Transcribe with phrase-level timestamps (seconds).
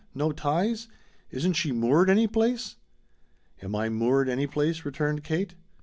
[0.15, 0.87] No ties?
[1.29, 2.75] Isn't she moored any place?"
[3.61, 5.53] "Am I 'moored' any place?" returned Kate.